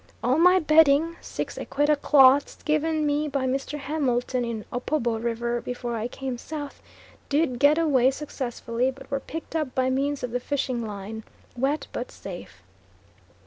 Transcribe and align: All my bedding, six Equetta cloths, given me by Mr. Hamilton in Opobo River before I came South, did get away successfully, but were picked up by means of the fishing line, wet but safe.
All 0.23 0.39
my 0.39 0.57
bedding, 0.57 1.15
six 1.21 1.59
Equetta 1.59 1.95
cloths, 1.95 2.55
given 2.63 3.05
me 3.05 3.27
by 3.27 3.45
Mr. 3.45 3.77
Hamilton 3.77 4.43
in 4.43 4.65
Opobo 4.73 5.19
River 5.19 5.61
before 5.61 5.95
I 5.95 6.07
came 6.07 6.39
South, 6.39 6.81
did 7.29 7.59
get 7.59 7.77
away 7.77 8.09
successfully, 8.09 8.89
but 8.89 9.11
were 9.11 9.19
picked 9.19 9.55
up 9.55 9.75
by 9.75 9.91
means 9.91 10.23
of 10.23 10.31
the 10.31 10.39
fishing 10.39 10.83
line, 10.83 11.23
wet 11.55 11.85
but 11.91 12.09
safe. 12.09 12.63